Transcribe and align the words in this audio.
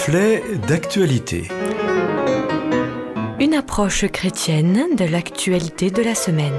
Reflet 0.00 0.42
d'actualité. 0.66 1.46
Une 3.38 3.52
approche 3.52 4.06
chrétienne 4.06 4.96
de 4.96 5.04
l'actualité 5.04 5.90
de 5.90 6.00
la 6.00 6.14
semaine. 6.14 6.58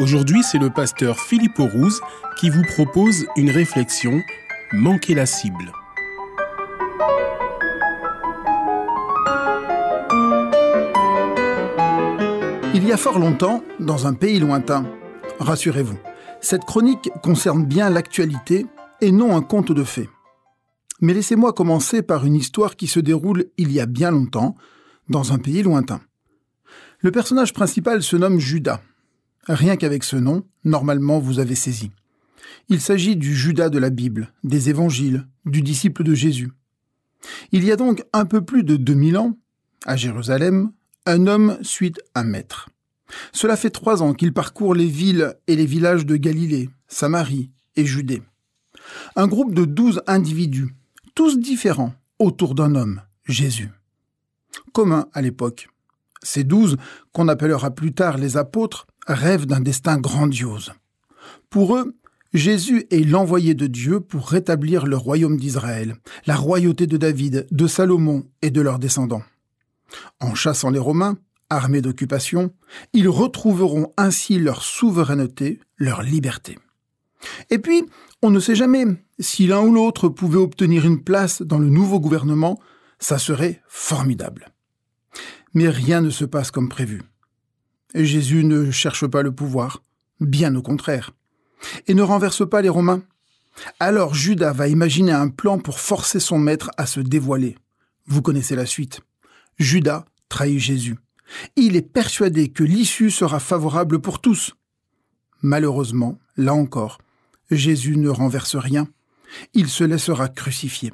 Aujourd'hui, 0.00 0.42
c'est 0.42 0.58
le 0.58 0.70
pasteur 0.70 1.20
Philippe 1.20 1.60
Aurouz 1.60 2.00
qui 2.40 2.50
vous 2.50 2.64
propose 2.74 3.26
une 3.36 3.50
réflexion 3.50 4.20
Manquer 4.72 5.14
la 5.14 5.26
cible. 5.26 5.70
Il 12.74 12.84
y 12.84 12.90
a 12.90 12.96
fort 12.96 13.20
longtemps, 13.20 13.62
dans 13.78 14.08
un 14.08 14.14
pays 14.14 14.40
lointain, 14.40 14.86
rassurez-vous, 15.38 15.98
cette 16.40 16.64
chronique 16.64 17.10
concerne 17.22 17.64
bien 17.64 17.90
l'actualité 17.90 18.66
et 19.00 19.12
non 19.12 19.36
un 19.36 19.42
conte 19.42 19.72
de 19.72 19.84
fées. 19.84 20.08
Mais 21.00 21.14
laissez-moi 21.14 21.52
commencer 21.52 22.02
par 22.02 22.24
une 22.24 22.34
histoire 22.34 22.76
qui 22.76 22.86
se 22.86 23.00
déroule 23.00 23.46
il 23.58 23.72
y 23.72 23.80
a 23.80 23.86
bien 23.86 24.10
longtemps, 24.10 24.54
dans 25.08 25.32
un 25.32 25.38
pays 25.38 25.62
lointain. 25.62 26.00
Le 27.00 27.10
personnage 27.10 27.52
principal 27.52 28.02
se 28.02 28.16
nomme 28.16 28.38
Judas. 28.38 28.80
Rien 29.46 29.76
qu'avec 29.76 30.02
ce 30.02 30.16
nom, 30.16 30.44
normalement 30.64 31.18
vous 31.18 31.38
avez 31.38 31.54
saisi. 31.54 31.90
Il 32.68 32.80
s'agit 32.80 33.16
du 33.16 33.34
Judas 33.34 33.68
de 33.68 33.78
la 33.78 33.90
Bible, 33.90 34.32
des 34.42 34.70
évangiles, 34.70 35.26
du 35.44 35.62
disciple 35.62 36.02
de 36.02 36.14
Jésus. 36.14 36.50
Il 37.52 37.64
y 37.64 37.70
a 37.70 37.76
donc 37.76 38.04
un 38.12 38.24
peu 38.24 38.40
plus 38.40 38.64
de 38.64 38.76
2000 38.76 39.18
ans, 39.18 39.38
à 39.84 39.96
Jérusalem, 39.96 40.72
un 41.04 41.26
homme 41.26 41.58
suit 41.62 41.94
un 42.14 42.24
maître. 42.24 42.68
Cela 43.32 43.56
fait 43.56 43.70
trois 43.70 44.02
ans 44.02 44.14
qu'il 44.14 44.32
parcourt 44.32 44.74
les 44.74 44.86
villes 44.86 45.34
et 45.46 45.54
les 45.54 45.66
villages 45.66 46.06
de 46.06 46.16
Galilée, 46.16 46.70
Samarie 46.88 47.50
et 47.76 47.86
Judée. 47.86 48.22
Un 49.14 49.26
groupe 49.26 49.54
de 49.54 49.64
douze 49.64 50.02
individus, 50.06 50.74
tous 51.14 51.38
différents, 51.38 51.94
autour 52.18 52.54
d'un 52.54 52.74
homme, 52.74 53.02
Jésus. 53.26 53.70
Commun 54.72 55.06
à 55.12 55.22
l'époque. 55.22 55.68
Ces 56.22 56.44
douze, 56.44 56.76
qu'on 57.12 57.28
appellera 57.28 57.70
plus 57.70 57.92
tard 57.92 58.18
les 58.18 58.36
apôtres, 58.36 58.86
rêvent 59.06 59.46
d'un 59.46 59.60
destin 59.60 59.98
grandiose. 59.98 60.72
Pour 61.50 61.76
eux, 61.76 61.96
Jésus 62.34 62.86
est 62.90 63.04
l'envoyé 63.04 63.54
de 63.54 63.66
Dieu 63.66 64.00
pour 64.00 64.28
rétablir 64.28 64.86
le 64.86 64.96
royaume 64.96 65.36
d'Israël, 65.36 65.96
la 66.26 66.36
royauté 66.36 66.86
de 66.86 66.96
David, 66.96 67.46
de 67.50 67.66
Salomon 67.66 68.26
et 68.42 68.50
de 68.50 68.60
leurs 68.60 68.78
descendants. 68.78 69.22
En 70.20 70.34
chassant 70.34 70.70
les 70.70 70.78
Romains, 70.78 71.16
armés 71.48 71.80
d'occupation, 71.80 72.52
ils 72.92 73.08
retrouveront 73.08 73.92
ainsi 73.96 74.38
leur 74.38 74.62
souveraineté, 74.62 75.60
leur 75.78 76.02
liberté. 76.02 76.58
Et 77.50 77.58
puis, 77.58 77.84
on 78.22 78.30
ne 78.30 78.40
sait 78.40 78.54
jamais, 78.54 78.84
si 79.18 79.46
l'un 79.46 79.60
ou 79.62 79.72
l'autre 79.72 80.08
pouvait 80.08 80.38
obtenir 80.38 80.84
une 80.86 81.02
place 81.02 81.42
dans 81.42 81.58
le 81.58 81.68
nouveau 81.68 82.00
gouvernement, 82.00 82.60
ça 82.98 83.18
serait 83.18 83.62
formidable. 83.68 84.48
Mais 85.54 85.68
rien 85.68 86.00
ne 86.00 86.10
se 86.10 86.24
passe 86.24 86.50
comme 86.50 86.68
prévu. 86.68 87.02
Jésus 87.94 88.44
ne 88.44 88.70
cherche 88.70 89.06
pas 89.06 89.22
le 89.22 89.32
pouvoir, 89.32 89.82
bien 90.20 90.54
au 90.54 90.62
contraire, 90.62 91.12
et 91.86 91.94
ne 91.94 92.02
renverse 92.02 92.48
pas 92.48 92.62
les 92.62 92.68
Romains. 92.68 93.02
Alors 93.80 94.14
Judas 94.14 94.52
va 94.52 94.68
imaginer 94.68 95.12
un 95.12 95.28
plan 95.28 95.58
pour 95.58 95.80
forcer 95.80 96.20
son 96.20 96.38
maître 96.38 96.70
à 96.76 96.86
se 96.86 97.00
dévoiler. 97.00 97.56
Vous 98.06 98.22
connaissez 98.22 98.54
la 98.54 98.66
suite. 98.66 99.00
Judas 99.58 100.04
trahit 100.28 100.58
Jésus. 100.58 100.96
Il 101.56 101.76
est 101.76 101.82
persuadé 101.82 102.50
que 102.50 102.64
l'issue 102.64 103.10
sera 103.10 103.40
favorable 103.40 104.00
pour 104.00 104.20
tous. 104.20 104.54
Malheureusement, 105.42 106.18
là 106.36 106.54
encore, 106.54 106.98
Jésus 107.50 107.96
ne 107.96 108.08
renverse 108.08 108.56
rien. 108.56 108.88
Il 109.54 109.68
se 109.68 109.84
laissera 109.84 110.28
crucifier. 110.28 110.92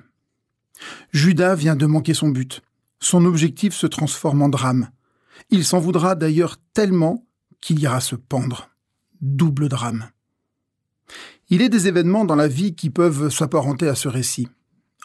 Judas 1.12 1.54
vient 1.54 1.76
de 1.76 1.87
manquer 1.87 2.15
son 2.15 2.28
but. 2.28 2.62
Son 3.00 3.25
objectif 3.25 3.75
se 3.75 3.87
transforme 3.87 4.43
en 4.43 4.49
drame. 4.49 4.91
Il 5.50 5.65
s'en 5.65 5.78
voudra 5.78 6.15
d'ailleurs 6.15 6.56
tellement 6.75 7.26
qu'il 7.60 7.81
ira 7.81 8.00
se 8.00 8.16
pendre. 8.16 8.71
Double 9.21 9.69
drame. 9.69 10.10
Il 11.49 11.62
est 11.62 11.69
des 11.69 11.88
événements 11.88 12.25
dans 12.25 12.37
la 12.37 12.49
vie 12.49 12.75
qui 12.75 12.91
peuvent 12.91 13.28
s'apparenter 13.28 13.88
à 13.88 13.94
ce 13.94 14.09
récit. 14.09 14.49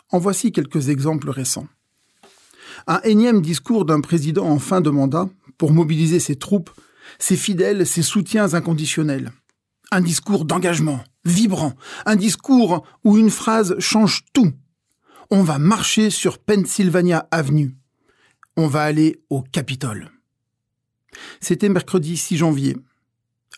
En 0.09 0.19
voici 0.19 0.51
quelques 0.51 0.89
exemples 0.89 1.29
récents 1.29 1.67
un 2.85 3.01
énième 3.03 3.41
discours 3.41 3.85
d'un 3.85 4.01
président 4.01 4.45
en 4.45 4.59
fin 4.59 4.81
de 4.81 4.89
mandat 4.89 5.29
pour 5.57 5.71
mobiliser 5.71 6.19
ses 6.19 6.35
troupes, 6.35 6.69
ses 7.19 7.35
fidèles, 7.35 7.88
ses 7.88 8.03
soutiens 8.03 8.53
inconditionnels. 8.53 9.31
Un 9.91 10.01
discours 10.01 10.45
d'engagement, 10.45 11.01
vibrant, 11.23 11.73
un 12.05 12.15
discours 12.15 12.85
où 13.03 13.17
une 13.17 13.29
phrase 13.29 13.75
change 13.79 14.25
tout. 14.33 14.51
On 15.29 15.43
va 15.43 15.59
marcher 15.59 16.09
sur 16.09 16.39
Pennsylvania 16.39 17.27
Avenue. 17.31 17.75
On 18.57 18.67
va 18.67 18.83
aller 18.83 19.21
au 19.29 19.41
Capitole. 19.41 20.11
C'était 21.39 21.69
mercredi 21.69 22.17
6 22.17 22.37
janvier. 22.37 22.75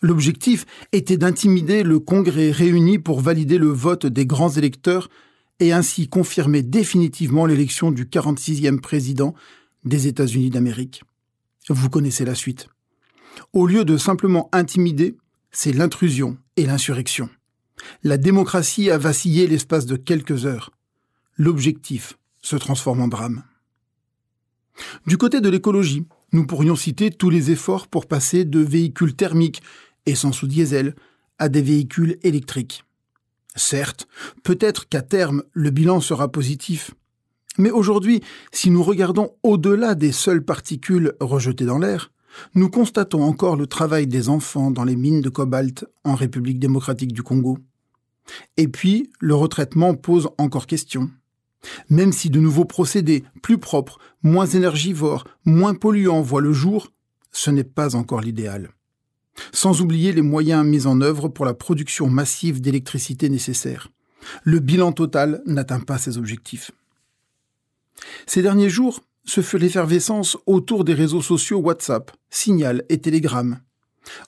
L'objectif 0.02 0.66
était 0.92 1.16
d'intimider 1.16 1.82
le 1.82 1.98
Congrès 1.98 2.50
réuni 2.50 2.98
pour 2.98 3.20
valider 3.20 3.58
le 3.58 3.68
vote 3.68 4.06
des 4.06 4.24
grands 4.24 4.50
électeurs 4.50 5.10
et 5.58 5.72
ainsi 5.72 6.08
confirmer 6.08 6.62
définitivement 6.62 7.44
l'élection 7.44 7.90
du 7.90 8.06
46e 8.06 8.80
président 8.80 9.34
des 9.84 10.06
États-Unis 10.06 10.50
d'Amérique. 10.50 11.02
Vous 11.68 11.90
connaissez 11.90 12.24
la 12.24 12.34
suite. 12.34 12.68
Au 13.52 13.66
lieu 13.66 13.84
de 13.84 13.96
simplement 13.96 14.48
intimider, 14.52 15.16
c'est 15.52 15.72
l'intrusion 15.72 16.38
et 16.56 16.66
l'insurrection. 16.66 17.28
La 18.02 18.18
démocratie 18.18 18.90
a 18.90 18.98
vacillé 18.98 19.46
l'espace 19.46 19.86
de 19.86 19.96
quelques 19.96 20.46
heures. 20.46 20.70
L'objectif 21.36 22.18
se 22.42 22.56
transforme 22.56 23.00
en 23.00 23.08
drame. 23.08 23.42
Du 25.06 25.16
côté 25.16 25.40
de 25.40 25.48
l'écologie, 25.48 26.06
nous 26.32 26.46
pourrions 26.46 26.76
citer 26.76 27.10
tous 27.10 27.30
les 27.30 27.50
efforts 27.50 27.88
pour 27.88 28.06
passer 28.06 28.44
de 28.44 28.60
véhicules 28.60 29.14
thermiques, 29.14 29.62
essence 30.06 30.42
ou 30.42 30.46
diesel, 30.46 30.94
à 31.38 31.48
des 31.48 31.62
véhicules 31.62 32.18
électriques. 32.22 32.84
Certes, 33.56 34.06
peut-être 34.42 34.88
qu'à 34.88 35.02
terme, 35.02 35.42
le 35.52 35.70
bilan 35.70 36.00
sera 36.00 36.30
positif. 36.30 36.92
Mais 37.58 37.70
aujourd'hui, 37.70 38.22
si 38.52 38.70
nous 38.70 38.82
regardons 38.82 39.32
au-delà 39.42 39.94
des 39.94 40.12
seules 40.12 40.44
particules 40.44 41.14
rejetées 41.20 41.64
dans 41.64 41.78
l'air, 41.78 42.12
nous 42.54 42.70
constatons 42.70 43.22
encore 43.22 43.56
le 43.56 43.66
travail 43.66 44.06
des 44.06 44.28
enfants 44.28 44.70
dans 44.70 44.84
les 44.84 44.96
mines 44.96 45.20
de 45.20 45.28
cobalt 45.28 45.84
en 46.04 46.14
République 46.14 46.58
démocratique 46.58 47.12
du 47.12 47.22
Congo. 47.22 47.58
Et 48.56 48.68
puis, 48.68 49.10
le 49.18 49.34
retraitement 49.34 49.94
pose 49.94 50.30
encore 50.38 50.66
question. 50.66 51.10
Même 51.88 52.12
si 52.12 52.30
de 52.30 52.40
nouveaux 52.40 52.64
procédés 52.64 53.24
plus 53.42 53.58
propres, 53.58 53.98
moins 54.22 54.46
énergivores, 54.46 55.24
moins 55.44 55.74
polluants 55.74 56.22
voient 56.22 56.40
le 56.40 56.52
jour, 56.52 56.92
ce 57.32 57.50
n'est 57.50 57.64
pas 57.64 57.96
encore 57.96 58.20
l'idéal 58.20 58.70
sans 59.52 59.80
oublier 59.80 60.12
les 60.12 60.22
moyens 60.22 60.64
mis 60.64 60.86
en 60.86 61.00
œuvre 61.00 61.28
pour 61.28 61.44
la 61.44 61.54
production 61.54 62.08
massive 62.08 62.60
d'électricité 62.60 63.28
nécessaire. 63.28 63.88
Le 64.44 64.58
bilan 64.58 64.92
total 64.92 65.42
n'atteint 65.46 65.80
pas 65.80 65.98
ses 65.98 66.18
objectifs. 66.18 66.70
Ces 68.26 68.42
derniers 68.42 68.70
jours, 68.70 69.00
ce 69.24 69.40
fut 69.40 69.58
l'effervescence 69.58 70.36
autour 70.46 70.84
des 70.84 70.94
réseaux 70.94 71.22
sociaux 71.22 71.58
WhatsApp, 71.58 72.10
Signal 72.30 72.84
et 72.88 73.00
Telegram. 73.00 73.60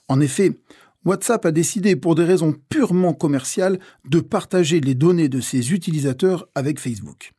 En 0.07 0.21
effet, 0.21 0.59
WhatsApp 1.05 1.45
a 1.45 1.51
décidé, 1.51 1.95
pour 1.95 2.15
des 2.15 2.23
raisons 2.23 2.55
purement 2.69 3.13
commerciales, 3.13 3.79
de 4.05 4.19
partager 4.19 4.79
les 4.79 4.95
données 4.95 5.29
de 5.29 5.41
ses 5.41 5.73
utilisateurs 5.73 6.47
avec 6.55 6.79
Facebook. 6.79 7.33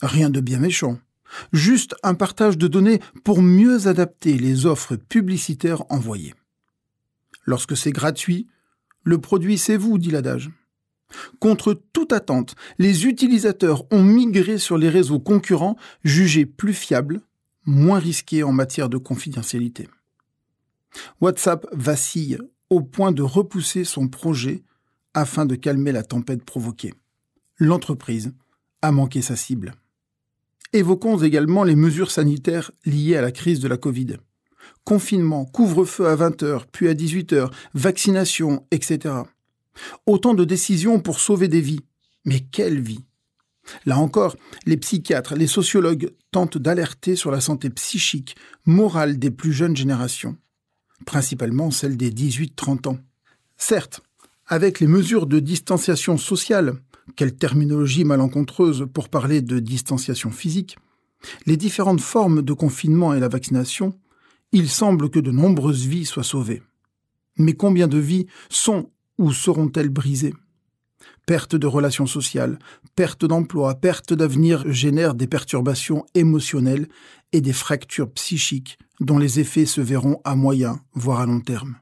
Rien 0.00 0.30
de 0.30 0.40
bien 0.40 0.58
méchant. 0.58 0.98
Juste 1.52 1.96
un 2.02 2.14
partage 2.14 2.58
de 2.58 2.68
données 2.68 3.00
pour 3.24 3.42
mieux 3.42 3.88
adapter 3.88 4.38
les 4.38 4.66
offres 4.66 4.96
publicitaires 4.96 5.82
envoyées. 5.90 6.34
Lorsque 7.44 7.76
c'est 7.76 7.92
gratuit, 7.92 8.46
le 9.02 9.18
produit 9.18 9.58
c'est 9.58 9.76
vous, 9.76 9.98
dit 9.98 10.10
l'adage. 10.10 10.50
Contre 11.38 11.80
toute 11.92 12.12
attente, 12.12 12.54
les 12.78 13.06
utilisateurs 13.06 13.84
ont 13.92 14.02
migré 14.02 14.58
sur 14.58 14.78
les 14.78 14.88
réseaux 14.88 15.20
concurrents 15.20 15.76
jugés 16.02 16.46
plus 16.46 16.74
fiables, 16.74 17.20
moins 17.64 17.98
risqués 17.98 18.42
en 18.42 18.52
matière 18.52 18.88
de 18.88 18.98
confidentialité. 18.98 19.88
WhatsApp 21.20 21.66
vacille 21.72 22.38
au 22.70 22.80
point 22.80 23.12
de 23.12 23.22
repousser 23.22 23.84
son 23.84 24.08
projet 24.08 24.62
afin 25.12 25.46
de 25.46 25.54
calmer 25.54 25.92
la 25.92 26.02
tempête 26.02 26.44
provoquée. 26.44 26.94
L'entreprise 27.58 28.32
a 28.82 28.92
manqué 28.92 29.22
sa 29.22 29.36
cible. 29.36 29.74
Évoquons 30.72 31.18
également 31.22 31.62
les 31.62 31.76
mesures 31.76 32.10
sanitaires 32.10 32.72
liées 32.84 33.16
à 33.16 33.22
la 33.22 33.30
crise 33.30 33.60
de 33.60 33.68
la 33.68 33.76
Covid 33.76 34.16
confinement, 34.84 35.44
couvre-feu 35.46 36.06
à 36.06 36.16
20h, 36.16 36.64
puis 36.70 36.88
à 36.88 36.94
18h, 36.94 37.50
vaccination, 37.74 38.66
etc. 38.70 39.14
Autant 40.06 40.34
de 40.34 40.44
décisions 40.44 41.00
pour 41.00 41.20
sauver 41.20 41.48
des 41.48 41.60
vies. 41.60 41.80
Mais 42.24 42.40
quelle 42.40 42.80
vie 42.80 43.04
Là 43.86 43.98
encore, 43.98 44.36
les 44.66 44.76
psychiatres, 44.76 45.34
les 45.34 45.46
sociologues 45.46 46.12
tentent 46.30 46.58
d'alerter 46.58 47.16
sur 47.16 47.30
la 47.30 47.40
santé 47.40 47.70
psychique, 47.70 48.36
morale 48.66 49.18
des 49.18 49.30
plus 49.30 49.52
jeunes 49.52 49.76
générations, 49.76 50.36
principalement 51.06 51.70
celle 51.70 51.96
des 51.96 52.10
18-30 52.10 52.88
ans. 52.88 52.98
Certes, 53.56 54.02
avec 54.46 54.80
les 54.80 54.86
mesures 54.86 55.26
de 55.26 55.38
distanciation 55.40 56.18
sociale, 56.18 56.74
quelle 57.16 57.34
terminologie 57.34 58.04
malencontreuse 58.04 58.86
pour 58.92 59.08
parler 59.08 59.40
de 59.40 59.58
distanciation 59.58 60.30
physique, 60.30 60.76
les 61.46 61.56
différentes 61.56 62.00
formes 62.00 62.42
de 62.42 62.52
confinement 62.52 63.14
et 63.14 63.20
la 63.20 63.28
vaccination, 63.28 63.98
il 64.52 64.68
semble 64.68 65.10
que 65.10 65.20
de 65.20 65.30
nombreuses 65.30 65.86
vies 65.86 66.04
soient 66.04 66.22
sauvées. 66.22 66.62
Mais 67.38 67.54
combien 67.54 67.88
de 67.88 67.98
vies 67.98 68.26
sont 68.50 68.90
ou 69.18 69.32
seront-elles 69.32 69.90
brisées? 69.90 70.34
Perte 71.26 71.56
de 71.56 71.66
relations 71.66 72.06
sociales, 72.06 72.58
perte 72.96 73.24
d'emploi, 73.24 73.74
perte 73.74 74.12
d'avenir 74.12 74.70
génèrent 74.70 75.14
des 75.14 75.26
perturbations 75.26 76.04
émotionnelles 76.14 76.88
et 77.32 77.40
des 77.40 77.52
fractures 77.52 78.10
psychiques 78.12 78.78
dont 79.00 79.18
les 79.18 79.40
effets 79.40 79.66
se 79.66 79.80
verront 79.80 80.20
à 80.24 80.36
moyen, 80.36 80.80
voire 80.92 81.20
à 81.20 81.26
long 81.26 81.40
terme. 81.40 81.76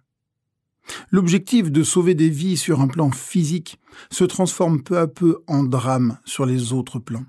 L'objectif 1.11 1.71
de 1.71 1.83
sauver 1.83 2.15
des 2.15 2.29
vies 2.29 2.57
sur 2.57 2.81
un 2.81 2.89
plan 2.89 3.11
physique 3.11 3.79
se 4.11 4.25
transforme 4.25 4.83
peu 4.83 4.99
à 4.99 5.07
peu 5.07 5.43
en 5.47 5.63
drame 5.63 6.19
sur 6.25 6.47
les 6.47 6.73
autres 6.73 6.99
plans. 6.99 7.25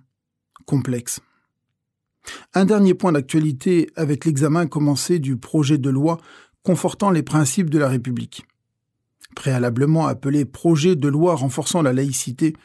Complexe. 0.65 1.19
Un 2.53 2.65
dernier 2.65 2.93
point 2.93 3.11
d'actualité 3.11 3.89
avec 3.95 4.25
l'examen 4.25 4.65
commencé 4.65 5.19
du 5.19 5.37
projet 5.37 5.77
de 5.77 5.89
loi 5.89 6.19
confortant 6.63 7.11
les 7.11 7.23
principes 7.23 7.69
de 7.69 7.79
la 7.79 7.89
République. 7.89 8.45
Préalablement 9.35 10.07
appelé 10.07 10.45
projet 10.45 10.95
de 10.95 11.07
loi 11.07 11.35
renforçant 11.35 11.81
la 11.81 11.93
laïcité, 11.93 12.55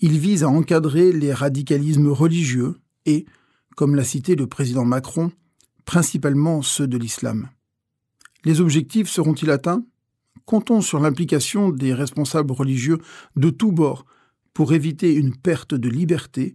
il 0.00 0.18
vise 0.18 0.44
à 0.44 0.48
encadrer 0.48 1.12
les 1.12 1.32
radicalismes 1.32 2.08
religieux 2.08 2.80
et, 3.06 3.26
comme 3.76 3.94
l'a 3.94 4.04
cité 4.04 4.36
le 4.36 4.46
président 4.46 4.84
Macron, 4.84 5.32
principalement 5.84 6.62
ceux 6.62 6.86
de 6.86 6.98
l'islam. 6.98 7.48
Les 8.44 8.60
objectifs 8.60 9.08
seront-ils 9.08 9.50
atteints? 9.50 9.84
Comptons 10.44 10.82
sur 10.82 11.00
l'implication 11.00 11.70
des 11.70 11.94
responsables 11.94 12.52
religieux 12.52 12.98
de 13.36 13.50
tous 13.50 13.72
bords 13.72 14.04
pour 14.52 14.72
éviter 14.72 15.14
une 15.14 15.34
perte 15.34 15.74
de 15.74 15.88
liberté 15.88 16.54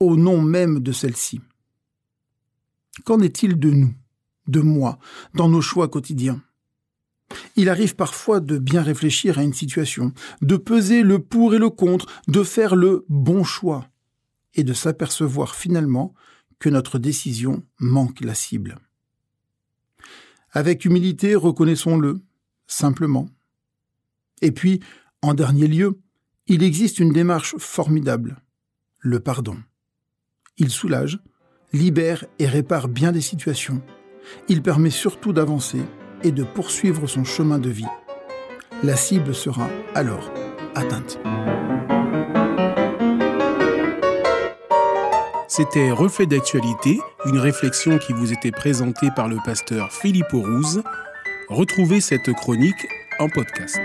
au 0.00 0.16
nom 0.16 0.40
même 0.40 0.80
de 0.80 0.92
celle-ci. 0.92 1.40
Qu'en 3.04 3.20
est-il 3.20 3.58
de 3.58 3.70
nous, 3.70 3.94
de 4.48 4.60
moi, 4.60 4.98
dans 5.34 5.48
nos 5.48 5.60
choix 5.60 5.88
quotidiens? 5.88 6.42
Il 7.56 7.68
arrive 7.68 7.96
parfois 7.96 8.40
de 8.40 8.58
bien 8.58 8.82
réfléchir 8.82 9.38
à 9.38 9.42
une 9.42 9.52
situation, 9.52 10.12
de 10.42 10.56
peser 10.56 11.02
le 11.02 11.18
pour 11.18 11.54
et 11.54 11.58
le 11.58 11.70
contre, 11.70 12.06
de 12.28 12.42
faire 12.42 12.76
le 12.76 13.04
bon 13.08 13.44
choix, 13.44 13.88
et 14.54 14.64
de 14.64 14.72
s'apercevoir 14.72 15.54
finalement 15.54 16.14
que 16.58 16.68
notre 16.68 16.98
décision 16.98 17.62
manque 17.78 18.20
la 18.20 18.34
cible. 18.34 18.78
Avec 20.52 20.84
humilité, 20.84 21.34
reconnaissons-le, 21.34 22.20
simplement. 22.66 23.28
Et 24.40 24.52
puis, 24.52 24.80
en 25.22 25.34
dernier 25.34 25.66
lieu, 25.66 26.00
il 26.46 26.62
existe 26.62 26.98
une 26.98 27.12
démarche 27.12 27.56
formidable, 27.58 28.42
le 29.00 29.20
pardon. 29.20 29.58
Il 30.56 30.70
soulage, 30.70 31.20
libère 31.72 32.24
et 32.38 32.46
répare 32.46 32.88
bien 32.88 33.12
des 33.12 33.20
situations. 33.20 33.82
Il 34.48 34.62
permet 34.62 34.90
surtout 34.90 35.32
d'avancer 35.32 35.82
et 36.22 36.32
de 36.32 36.44
poursuivre 36.44 37.06
son 37.06 37.24
chemin 37.24 37.58
de 37.58 37.70
vie. 37.70 37.86
La 38.82 38.96
cible 38.96 39.34
sera 39.34 39.68
alors 39.94 40.30
atteinte. 40.74 41.18
C'était 45.48 45.90
Reflet 45.90 46.26
d'actualité, 46.26 46.98
une 47.24 47.38
réflexion 47.38 47.98
qui 47.98 48.12
vous 48.12 48.32
était 48.32 48.50
présentée 48.50 49.08
par 49.16 49.28
le 49.28 49.38
pasteur 49.44 49.90
Philippe 49.90 50.32
Rouze. 50.32 50.82
Retrouvez 51.48 52.00
cette 52.00 52.30
chronique 52.34 52.86
en 53.18 53.28
podcast. 53.28 53.80